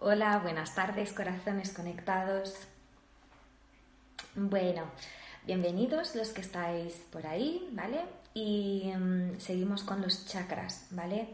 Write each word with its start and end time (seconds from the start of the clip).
Hola, 0.00 0.38
buenas 0.38 0.76
tardes, 0.76 1.12
corazones 1.12 1.72
conectados. 1.72 2.54
Bueno, 4.36 4.84
bienvenidos 5.44 6.14
los 6.14 6.28
que 6.28 6.40
estáis 6.40 6.94
por 7.10 7.26
ahí, 7.26 7.68
¿vale? 7.72 8.04
Y 8.32 8.92
em, 8.94 9.40
seguimos 9.40 9.82
con 9.82 10.00
los 10.00 10.24
chakras, 10.24 10.86
¿vale? 10.92 11.30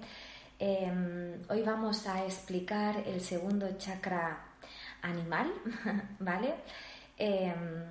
Em, 0.58 1.42
hoy 1.50 1.60
vamos 1.60 2.06
a 2.06 2.24
explicar 2.24 3.02
el 3.06 3.20
segundo 3.20 3.76
chakra 3.76 4.46
animal, 5.02 5.52
¿vale? 6.20 6.54
Em, 7.18 7.84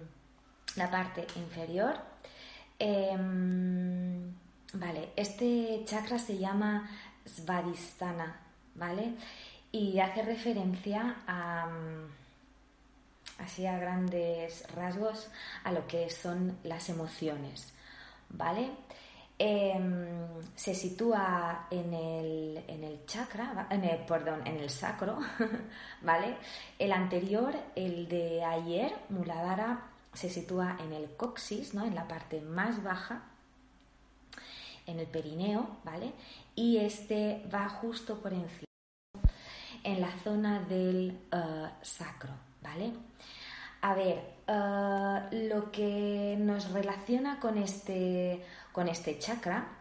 la 0.76 0.90
parte 0.90 1.28
inferior. 1.36 2.00
vale, 4.74 5.12
este 5.16 5.84
chakra 5.86 6.18
se 6.18 6.40
llama 6.40 6.90
Svadhisthana, 7.26 8.40
¿vale? 8.74 9.14
Y 9.74 10.00
hace 10.00 10.22
referencia 10.22 11.16
a, 11.26 11.68
así 13.40 13.66
a 13.66 13.78
grandes 13.80 14.72
rasgos 14.76 15.30
a 15.64 15.72
lo 15.72 15.88
que 15.88 16.12
son 16.12 16.60
las 16.64 16.90
emociones, 16.90 17.74
¿vale? 18.30 18.70
Em, 19.40 20.44
se 20.56 20.76
sitúa 20.76 21.68
en 21.72 21.92
el, 21.92 22.64
en 22.68 22.84
el 22.84 23.04
chakra, 23.08 23.68
en 23.72 23.84
el, 23.84 24.06
perdón, 24.06 24.46
en 24.46 24.58
el 24.58 24.70
sacro, 24.70 25.18
¿vale? 26.02 26.38
El 26.78 26.92
anterior, 26.92 27.56
el 27.76 28.08
de 28.08 28.44
ayer, 28.44 28.94
Muladhara, 29.10 29.88
se 30.14 30.30
sitúa 30.30 30.78
en 30.80 30.94
el 30.94 31.16
coxis, 31.16 31.74
¿no? 31.74 31.84
En 31.84 31.96
la 31.96 32.08
parte 32.08 32.42
más 32.42 32.84
baja, 32.84 33.24
en 34.86 35.00
el 35.00 35.08
perineo, 35.08 35.78
¿vale? 35.84 36.14
Y 36.56 36.78
este 36.78 37.44
va 37.52 37.68
justo 37.70 38.22
por 38.22 38.34
encima 38.34 38.73
en 39.84 40.02
la 40.02 40.12
zona 40.24 40.62
del 40.62 41.18
eh, 41.32 41.70
sacro, 41.82 42.32
¿vale? 42.62 42.94
A 43.82 43.94
ver, 43.94 44.22
eh, 44.48 45.48
lo 45.50 45.72
que 45.72 46.36
nos 46.40 46.72
relaciona 46.72 47.40
con 47.40 47.58
este, 47.58 48.44
con 48.72 48.88
este 48.88 49.20
chakra 49.20 49.78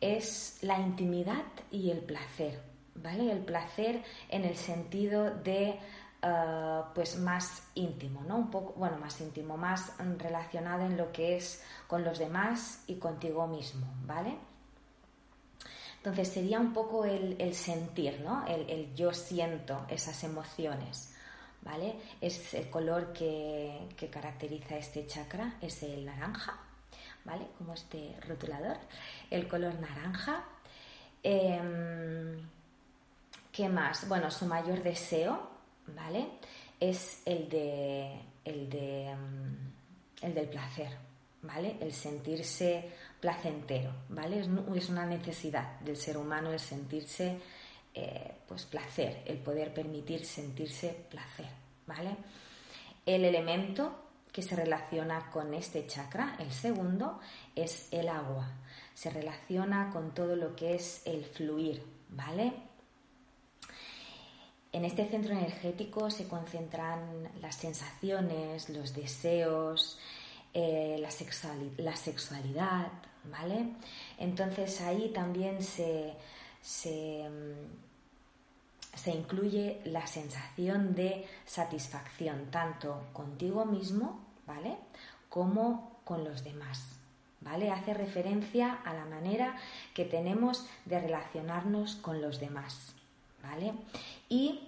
es 0.00 0.58
la 0.62 0.78
intimidad 0.78 1.44
y 1.70 1.90
el 1.90 2.00
placer, 2.00 2.60
¿vale? 2.94 3.32
El 3.32 3.40
placer 3.40 4.02
en 4.28 4.44
el 4.44 4.56
sentido 4.56 5.30
de 5.30 5.78
eh, 6.22 6.82
pues 6.94 7.18
más 7.18 7.62
íntimo, 7.74 8.22
¿no? 8.26 8.36
Un 8.36 8.50
poco, 8.50 8.74
bueno, 8.76 8.98
más 8.98 9.20
íntimo, 9.20 9.56
más 9.56 9.92
relacionado 10.18 10.84
en 10.84 10.96
lo 10.96 11.12
que 11.12 11.36
es 11.36 11.62
con 11.86 12.04
los 12.04 12.18
demás 12.18 12.84
y 12.86 12.96
contigo 12.96 13.46
mismo, 13.46 13.86
¿vale? 14.04 14.36
Entonces 16.06 16.34
sería 16.34 16.60
un 16.60 16.72
poco 16.72 17.04
el, 17.04 17.52
sentir, 17.52 18.20
¿no? 18.20 18.46
El, 18.46 18.94
yo 18.94 19.12
siento 19.12 19.84
esas 19.88 20.22
emociones, 20.22 21.12
¿vale? 21.62 21.96
Es 22.20 22.54
el 22.54 22.70
color 22.70 23.12
que, 23.12 23.88
caracteriza 24.08 24.76
este 24.76 25.04
chakra, 25.08 25.56
es 25.60 25.82
el 25.82 26.04
naranja, 26.04 26.60
¿vale? 27.24 27.48
Como 27.58 27.74
este 27.74 28.14
rotulador, 28.20 28.76
el 29.32 29.48
color 29.48 29.80
naranja. 29.80 30.44
Em, 31.24 32.38
¿Qué 33.50 33.68
más? 33.68 34.06
Bueno, 34.06 34.30
su 34.30 34.46
mayor 34.46 34.84
deseo, 34.84 35.50
¿vale? 35.88 36.24
Es 36.78 37.22
el 37.24 37.48
de, 37.48 38.12
el 38.44 38.70
de, 38.70 39.08
em, 39.08 39.72
el 40.22 40.34
del 40.34 40.48
placer, 40.50 40.96
¿vale? 41.46 41.76
El 41.80 41.92
sentirse 41.92 42.90
placentero, 43.20 43.92
¿vale? 44.08 44.40
Es, 44.40 44.88
una 44.88 45.06
necesidad 45.06 45.80
del 45.80 45.96
ser 45.96 46.16
humano 46.16 46.52
el 46.52 46.60
sentirse, 46.60 47.38
eh, 47.94 48.32
pues, 48.46 48.64
placer, 48.64 49.22
el 49.26 49.38
poder 49.38 49.72
permitir 49.72 50.24
sentirse 50.24 51.06
placer, 51.10 51.48
¿vale? 51.86 52.16
El 53.04 53.24
elemento 53.24 54.02
que 54.32 54.42
se 54.42 54.54
relaciona 54.54 55.30
con 55.30 55.54
este 55.54 55.86
chakra, 55.86 56.36
el 56.38 56.52
segundo, 56.52 57.20
es 57.54 57.88
el 57.90 58.08
agua. 58.08 58.50
Se 58.94 59.08
relaciona 59.10 59.90
con 59.90 60.12
todo 60.12 60.36
lo 60.36 60.54
que 60.54 60.74
es 60.74 61.02
el 61.06 61.24
fluir, 61.24 61.82
¿vale? 62.10 62.52
En 64.72 64.84
este 64.84 65.08
centro 65.08 65.32
energético 65.32 66.10
se 66.10 66.28
concentran 66.28 67.30
las 67.40 67.56
sensaciones, 67.56 68.68
los 68.68 68.92
deseos, 68.94 69.98
eh, 70.58 70.96
la, 70.98 71.10
sexualidad, 71.10 72.90
¿vale? 73.24 73.74
Entonces 74.16 74.80
ahí 74.80 75.10
también 75.14 75.62
se, 75.62 76.14
mm, 76.64 77.66
se, 78.96 79.10
incluye 79.10 79.82
la 79.84 80.06
sensación 80.06 80.94
de 80.94 81.26
satisfacción, 81.44 82.46
tanto 82.50 83.02
contigo 83.12 83.66
mismo, 83.66 84.24
¿vale? 84.46 84.78
Como 85.28 86.00
con 86.04 86.24
los 86.24 86.42
demás. 86.42 87.00
¿Vale? 87.42 87.70
Hace 87.70 87.92
referencia 87.92 88.78
a 88.82 88.94
la 88.94 89.04
manera 89.04 89.56
que 89.92 90.06
tenemos 90.06 90.66
de 90.86 90.98
relacionarnos 90.98 91.96
con 91.96 92.22
los 92.22 92.40
demás. 92.40 92.94
¿Vale? 93.42 93.74
Y 94.30 94.66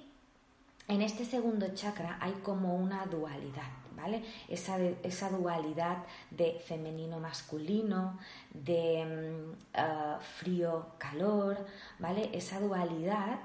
en 0.86 1.00
este 1.00 1.24
segundo 1.24 1.66
chakra 1.74 2.18
hay 2.20 2.32
como 2.44 2.76
una 2.76 3.06
dualidad, 3.06 3.72
¿vale? 3.98 4.22
Esa, 4.48 4.78
esa 5.02 5.28
dualidad 5.28 6.04
de 6.30 6.60
femenino-masculino, 6.66 8.18
de 8.54 9.04
mm, 9.04 9.52
ah, 9.74 10.18
frío-calor, 10.38 11.66
¿vale? 11.98 12.30
Esa 12.32 12.60
dualidad 12.60 13.40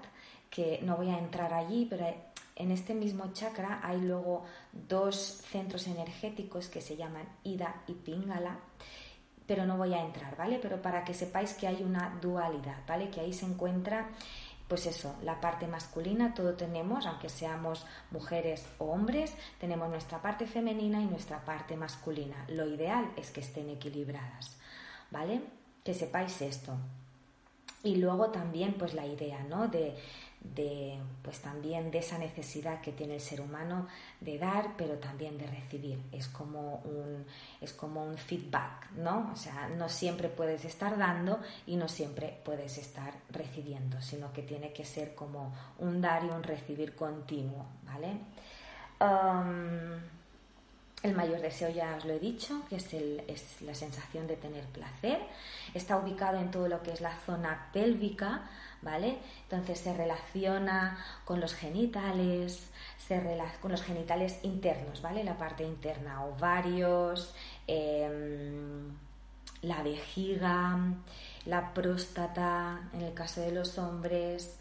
que 0.50 0.80
no 0.84 0.96
voy 0.96 1.10
a 1.10 1.18
entrar 1.18 1.54
allí, 1.54 1.88
pero 1.90 2.06
en 2.56 2.72
este 2.72 2.94
mismo 2.94 3.34
chakra 3.34 3.82
hay 3.84 4.00
luego 4.02 4.46
dos 4.72 5.42
centros 5.50 5.88
energéticos 5.88 6.68
que 6.70 6.82
se 6.82 6.96
llaman 6.96 7.28
Ida 7.44 7.82
y 7.88 7.94
Pingala, 7.94 8.60
pero 9.48 9.66
no 9.66 9.78
voy 9.78 9.94
a 9.94 10.06
entrar, 10.06 10.38
¿vale? 10.38 10.60
Pero 10.62 10.82
para 10.82 11.04
que 11.04 11.14
sepáis 11.14 11.54
que 11.54 11.68
hay 11.68 11.84
una 11.84 12.18
dualidad, 12.22 12.78
¿vale? 12.88 13.10
Que 13.10 13.22
ahí 13.22 13.34
se 13.34 13.46
encuentra 13.46 14.10
pues 14.74 14.88
eso, 14.88 15.14
la 15.22 15.40
parte 15.40 15.68
masculina, 15.68 16.34
todo 16.34 16.56
tenemos, 16.56 17.06
aunque 17.06 17.30
seamos 17.30 17.86
mujeres 18.10 18.66
o 18.80 18.86
hombres, 18.86 19.32
tenemos 19.60 19.88
nuestra 19.88 20.20
parte 20.20 20.48
femenina 20.48 21.00
y 21.00 21.06
nuestra 21.06 21.46
parte 21.46 21.78
masculina. 21.78 22.44
Lo 22.48 22.68
ideal 22.68 23.12
es 23.16 23.30
que 23.30 23.42
estén 23.42 23.70
equilibradas, 23.70 24.58
¿vale? 25.12 25.44
Que 25.84 25.94
sepáis 25.94 26.42
esto. 26.42 26.76
Y 27.84 27.98
luego 27.98 28.32
también, 28.32 28.74
pues 28.74 28.96
la 28.96 29.06
idea, 29.06 29.44
¿no? 29.44 29.68
De, 29.68 29.96
de 30.44 31.00
pues 31.22 31.40
también 31.40 31.90
de 31.90 32.00
esa 32.00 32.18
necesidad 32.18 32.82
que 32.82 32.92
tiene 32.92 33.16
el 33.16 33.22
ser 33.22 33.40
humano 33.40 33.88
de 34.20 34.38
dar 34.38 34.76
pero 34.78 34.96
también 34.96 35.38
de 35.38 35.48
recibir. 35.48 36.00
Es 36.12 36.28
como 36.28 36.78
un 36.86 37.26
es 37.62 37.74
como 37.74 38.04
un 38.04 38.18
feedback 38.18 38.92
no 38.98 39.32
o 39.32 39.36
sea 39.36 39.70
no 39.70 39.88
siempre 39.90 40.30
puedes 40.30 40.66
estar 40.66 40.98
dando 40.98 41.40
y 41.66 41.78
no 41.78 41.88
siempre 41.88 42.40
puedes 42.44 42.78
estar 42.78 43.14
recibiendo 43.32 44.02
sino 44.02 44.34
que 44.34 44.44
tiene 44.44 44.74
que 44.74 44.86
ser 44.86 45.16
como 45.16 45.54
un 45.80 46.02
dar 46.02 46.26
y 46.26 46.30
un 46.30 46.44
recibir 46.44 46.96
continuo 46.96 47.66
vale 47.86 48.18
um, 49.00 50.23
el 51.04 51.14
mayor 51.14 51.42
deseo 51.42 51.70
ya 51.70 51.96
os 51.98 52.06
lo 52.06 52.14
he 52.14 52.20
dicho, 52.20 52.62
que 52.70 52.78
es, 52.78 53.62
la 53.62 53.76
sensación 53.76 54.26
de 54.26 54.38
tener 54.38 54.64
placer. 54.68 55.20
Está 55.74 55.98
ubicado 55.98 56.40
en 56.40 56.50
todo 56.50 56.70
lo 56.70 56.82
que 56.82 56.92
es 56.92 57.02
la 57.02 57.14
zona 57.26 57.70
pélvica, 57.74 58.50
¿vale? 58.82 59.18
Entonces 59.44 59.80
se 59.80 59.94
relaciona 59.94 60.98
con 61.26 61.42
los 61.42 61.54
genitales, 61.54 62.70
se 62.98 63.22
con 63.62 63.72
los 63.72 63.84
genitales 63.84 64.40
internos, 64.44 65.02
¿vale? 65.02 65.26
La 65.26 65.38
parte 65.38 65.66
interna, 65.66 66.24
ovarios, 66.24 67.36
em, 67.68 68.96
la 69.62 69.84
vejiga, 69.84 70.80
la 71.46 71.74
próstata, 71.74 72.90
en 72.94 73.02
el 73.02 73.14
caso 73.14 73.42
de 73.42 73.52
los 73.52 73.78
hombres, 73.78 74.58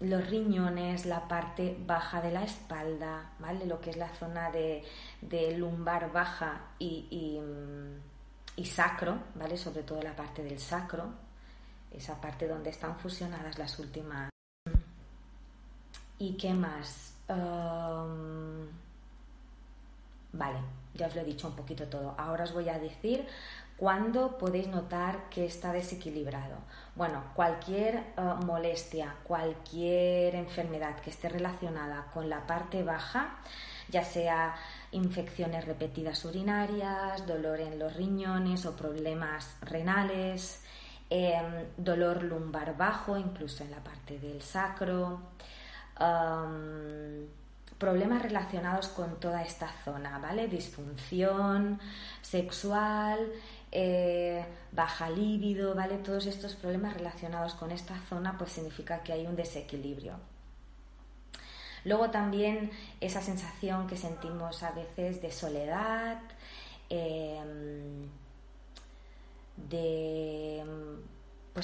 los 0.00 0.28
riñones, 0.28 1.06
la 1.06 1.28
parte 1.28 1.76
baja 1.86 2.20
de 2.20 2.32
la 2.32 2.44
espalda, 2.44 3.32
¿vale? 3.38 3.66
Lo 3.66 3.80
que 3.80 3.90
es 3.90 3.96
la 3.96 4.08
zona 4.14 4.50
de, 4.50 4.84
lumbar 5.56 6.12
baja 6.12 6.72
y, 6.78 7.06
y, 7.10 7.40
y, 8.60 8.64
sacro, 8.66 9.18
¿vale? 9.34 9.56
Sobre 9.56 9.82
todo 9.82 10.02
la 10.02 10.16
parte 10.16 10.42
del 10.42 10.58
sacro, 10.58 11.12
esa 11.90 12.20
parte 12.20 12.48
donde 12.48 12.70
están 12.70 12.98
fusionadas 12.98 13.58
las 13.58 13.78
últimas. 13.78 14.30
¿Y 16.18 16.36
qué 16.36 16.52
más? 16.52 17.14
Um, 17.28 18.66
vale, 20.32 20.58
ya 20.94 21.06
os 21.06 21.14
lo 21.14 21.22
he 21.22 21.24
dicho 21.24 21.48
un 21.48 21.56
poquito 21.56 21.86
todo. 21.86 22.14
Ahora 22.18 22.44
os 22.44 22.52
voy 22.52 22.68
a 22.68 22.78
decir 22.78 23.26
cuándo 23.76 24.38
podéis 24.38 24.68
notar 24.68 25.28
que 25.30 25.44
está 25.44 25.72
desequilibrado. 25.72 26.56
Bueno, 26.94 27.24
cualquier 27.34 28.04
uh, 28.16 28.44
molestia, 28.44 29.14
cualquier 29.24 30.34
enfermedad 30.34 31.00
que 31.00 31.10
esté 31.10 31.28
relacionada 31.28 32.06
con 32.14 32.28
la 32.28 32.46
parte 32.46 32.82
baja, 32.82 33.36
ya 33.88 34.04
sea 34.04 34.54
infecciones 34.92 35.64
repetidas 35.64 36.24
urinarias, 36.24 37.26
dolor 37.26 37.60
en 37.60 37.78
los 37.78 37.94
riñones 37.94 38.64
o 38.64 38.76
problemas 38.76 39.56
renales, 39.60 40.64
Em, 41.10 41.66
dolor 41.76 42.22
lumbar 42.22 42.76
bajo, 42.76 43.16
incluso 43.16 43.62
en 43.62 43.70
la 43.70 43.78
parte 43.78 44.18
del 44.18 44.42
sacro, 44.42 45.20
problemas 47.78 48.22
relacionados 48.22 48.88
con 48.88 49.18
toda 49.20 49.42
esta 49.42 49.68
zona, 49.84 50.18
¿vale? 50.18 50.48
Disfunción 50.48 51.80
sexual, 52.22 53.18
eh, 53.72 54.44
baja 54.72 55.10
líbido, 55.10 55.74
¿vale? 55.74 55.98
Todos 55.98 56.26
estos 56.26 56.54
problemas 56.54 56.94
relacionados 56.94 57.54
con 57.54 57.70
esta 57.70 57.98
zona 58.08 58.38
pues 58.38 58.52
significa 58.52 59.02
que 59.02 59.12
hay 59.12 59.26
un 59.26 59.36
desequilibrio. 59.36 60.14
Luego 61.84 62.10
también 62.10 62.70
esa 63.00 63.20
sensación 63.20 63.86
que 63.86 63.96
sentimos 63.96 64.62
a 64.62 64.70
veces 64.70 65.20
de 65.20 65.30
soledad, 65.30 66.18
em, 66.88 68.08
de 69.56 70.64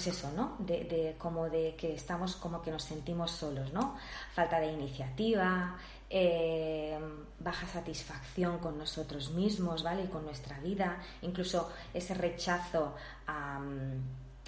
pues 0.00 0.16
eso, 0.16 0.32
¿no? 0.34 0.56
De, 0.60 1.14
como 1.18 1.50
de 1.50 1.74
que 1.76 1.94
estamos 1.94 2.34
como 2.36 2.62
que 2.62 2.70
nos 2.70 2.84
sentimos 2.84 3.32
solos, 3.32 3.70
¿no? 3.74 3.98
Falta 4.32 4.58
de 4.58 4.72
iniciativa, 4.72 5.76
eh, 6.08 6.98
baja 7.38 7.66
satisfacción 7.66 8.60
con 8.60 8.78
nosotros 8.78 9.32
mismos, 9.32 9.82
¿vale? 9.82 10.04
Y 10.04 10.06
con 10.06 10.24
nuestra 10.24 10.58
vida, 10.60 10.96
incluso 11.20 11.70
ese 11.92 12.14
rechazo 12.14 12.94
a, 13.26 13.60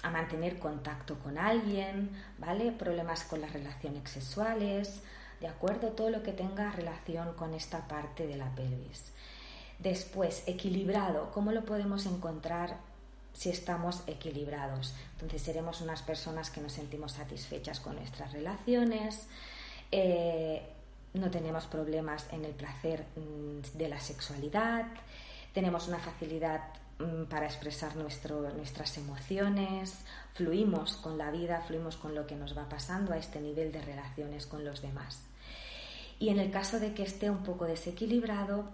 a 0.01 0.09
mantener 0.09 0.57
contacto 0.57 1.19
con 1.19 1.37
alguien, 1.37 2.09
¿vale? 2.39 2.71
Problemas 2.71 3.23
con 3.23 3.39
las 3.39 3.53
relaciones 3.53 4.09
sexuales, 4.09 5.03
¿de 5.39 5.49
acuerdo? 5.49 5.89
Todo 5.89 6.09
lo 6.09 6.23
que 6.23 6.31
tenga 6.31 6.71
relación 6.71 7.33
con 7.33 7.53
esta 7.53 7.87
parte 7.87 8.25
de 8.25 8.37
la 8.37 8.49
pelvis. 8.55 9.11
Después, 9.77 10.47
equilibrado, 10.47 11.29
¿cómo 11.31 11.51
lo 11.51 11.63
podemos 11.63 12.07
encontrar 12.07 12.92
si 13.33 13.49
estamos 13.49 14.03
equilibrados? 14.07 14.93
Entonces 15.13 15.41
seremos 15.41 15.81
unas 15.81 16.01
personas 16.01 16.49
que 16.49 16.61
nos 16.61 16.73
sentimos 16.73 17.13
satisfechas 17.13 17.79
con 17.79 17.95
nuestras 17.95 18.31
relaciones, 18.31 19.27
eh, 19.91 20.61
no 21.13 21.29
tenemos 21.29 21.65
problemas 21.67 22.27
en 22.31 22.45
el 22.45 22.53
placer 22.53 23.05
mm, 23.15 23.77
de 23.77 23.87
la 23.87 23.99
sexualidad, 23.99 24.87
tenemos 25.53 25.87
una 25.87 25.99
facilidad 25.99 26.61
mm, 26.99 27.25
para 27.25 27.45
expresar 27.45 27.95
nuestras 27.95 28.97
emociones, 28.97 29.99
fluimos 30.33 30.97
con 30.97 31.17
la 31.17 31.29
vida, 31.29 31.61
fluimos 31.67 31.97
con 31.97 32.15
lo 32.15 32.25
que 32.25 32.35
nos 32.35 32.57
va 32.57 32.67
pasando 32.67 33.13
a 33.13 33.17
este 33.17 33.39
nivel 33.39 33.71
de 33.71 33.81
relaciones 33.81 34.47
con 34.47 34.65
los 34.65 34.81
demás. 34.81 35.21
Y 36.19 36.29
en 36.29 36.39
el 36.39 36.51
caso 36.51 36.79
de 36.79 36.93
que 36.93 37.03
esté 37.03 37.29
un 37.29 37.43
poco 37.43 37.65
desequilibrado, 37.65 38.71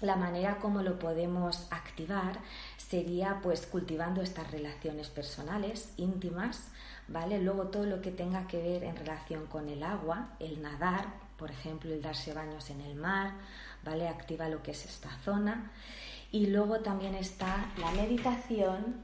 la 0.00 0.16
manera 0.16 0.58
como 0.58 0.82
lo 0.82 0.98
podemos 0.98 1.66
activar 1.70 2.38
sería 2.76 3.40
pues 3.42 3.66
cultivando 3.66 4.22
estas 4.22 4.50
relaciones 4.50 5.08
personales, 5.08 5.92
íntimas, 5.96 6.68
¿vale? 7.08 7.40
Luego 7.40 7.68
todo 7.68 7.84
lo 7.86 8.00
que 8.02 8.10
tenga 8.10 8.46
que 8.46 8.62
ver 8.62 8.84
en 8.84 8.96
relación 8.96 9.46
con 9.46 9.68
el 9.68 9.82
agua, 9.82 10.28
el 10.38 10.60
nadar, 10.62 11.06
por 11.36 11.50
ejemplo, 11.50 11.92
el 11.92 12.02
darse 12.02 12.32
baños 12.32 12.70
en 12.70 12.80
el 12.80 12.94
mar, 12.94 13.32
¿vale? 13.84 14.08
Activa 14.08 14.48
lo 14.48 14.62
que 14.62 14.72
es 14.72 14.84
esta 14.84 15.10
zona. 15.24 15.70
Y 16.30 16.46
luego 16.46 16.80
también 16.80 17.14
está 17.14 17.72
la 17.78 17.90
meditación 17.92 18.96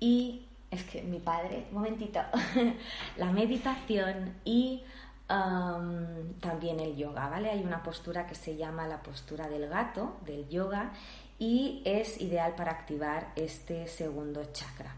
y 0.00 0.46
es 0.70 0.84
que 0.84 1.02
mi 1.02 1.18
padre, 1.18 1.66
un 1.70 1.74
momentito, 1.74 2.20
la 3.18 3.30
meditación 3.30 4.34
y 4.44 4.82
también 5.26 6.80
el 6.80 6.96
yoga, 6.96 7.28
¿vale? 7.28 7.50
Hay 7.50 7.62
una 7.62 7.82
postura 7.82 8.26
que 8.26 8.34
se 8.34 8.56
llama 8.56 8.86
la 8.86 9.02
postura 9.02 9.48
del 9.48 9.68
gato, 9.68 10.18
del 10.26 10.48
yoga, 10.48 10.92
y 11.38 11.82
es 11.84 12.20
ideal 12.20 12.54
para 12.54 12.72
activar 12.72 13.32
este 13.36 13.86
segundo 13.88 14.44
chakra. 14.52 14.94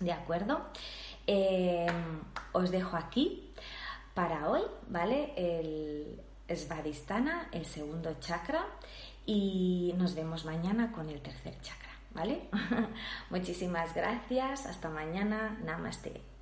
¿De 0.00 0.12
acuerdo? 0.12 0.66
Em, 1.26 2.20
os 2.52 2.70
dejo 2.70 2.96
aquí 2.96 3.52
para 4.14 4.48
hoy, 4.48 4.62
¿vale? 4.88 5.32
El 5.36 6.20
Svadhisthana, 6.48 7.48
el 7.52 7.66
segundo 7.66 8.16
chakra, 8.20 8.64
y 9.26 9.94
nos 9.96 10.14
vemos 10.14 10.44
mañana 10.44 10.92
con 10.92 11.08
el 11.08 11.20
tercer 11.20 11.60
chakra, 11.60 11.90
¿vale? 12.14 12.48
Muchísimas 13.30 13.94
gracias, 13.94 14.66
hasta 14.66 14.88
mañana, 14.88 15.58
namaste. 15.64 16.37